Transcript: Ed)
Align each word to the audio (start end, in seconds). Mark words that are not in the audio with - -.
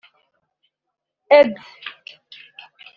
Ed) 1.29 1.53